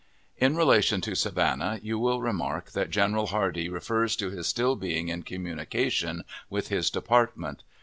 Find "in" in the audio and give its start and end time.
0.35-0.55, 5.09-5.21